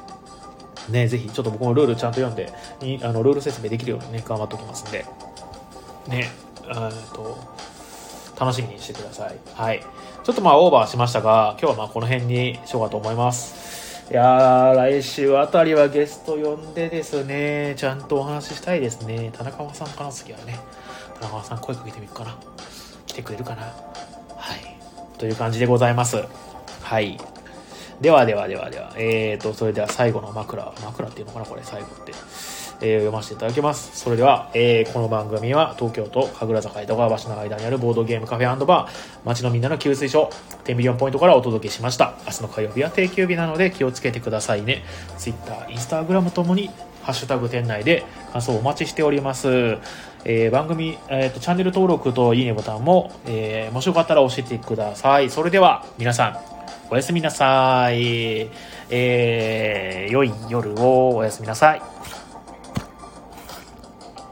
[0.90, 2.52] ね、ぜひ、ちょっと僕もルールちゃんと読んで、
[3.06, 5.06] あのルール説明できるようにね、頑張っておきますんで、
[6.08, 6.30] ね、
[7.14, 7.38] と、
[8.39, 9.36] 楽しみにしてください。
[9.53, 9.84] はい。
[10.24, 14.12] ちょっとまあオーバーしましたが、今日はまあこの辺にしようかと思います。
[14.12, 19.32] いやー、来週あたりはゲスト呼んでですね、ちゃんとお話ししたいですね。
[19.34, 20.58] 田中さんかな次はね。
[21.20, 22.38] 田中さん声かけてみるかな。
[23.05, 23.64] 来てくれるかな。
[23.64, 25.18] はい。
[25.18, 26.24] という感じでございます。
[26.84, 27.20] はい。
[27.99, 30.64] ではではではでは、えーと、それでは最後の枕。
[30.84, 32.14] 枕っていうのかなこれ、最後って。
[32.82, 33.98] えー、読ませていただきます。
[33.98, 38.90] それでは、えー、この番組は東京都神楽坂江戸川橋の間にあるボードゲームカフェバー、
[39.26, 40.30] 街のみんなの給水所、
[40.64, 42.14] テンビリオンポイントからお届けしました。
[42.26, 44.84] 明日の火曜日は定休日なので気をつけてくださいね。
[45.18, 46.70] Twitter、Instagram ともに、
[47.02, 48.04] ハッシュタグ店内で
[48.34, 49.48] 感想をお待ちしております。
[50.26, 55.30] えー、番組、えーと、チャンネル登録といいねボタンも、えー、もしよかったら教えてください。
[55.30, 56.38] それでは、皆さん、
[56.90, 58.50] おやすみなさい。
[58.90, 61.97] えー、良い夜をおやすみなさい。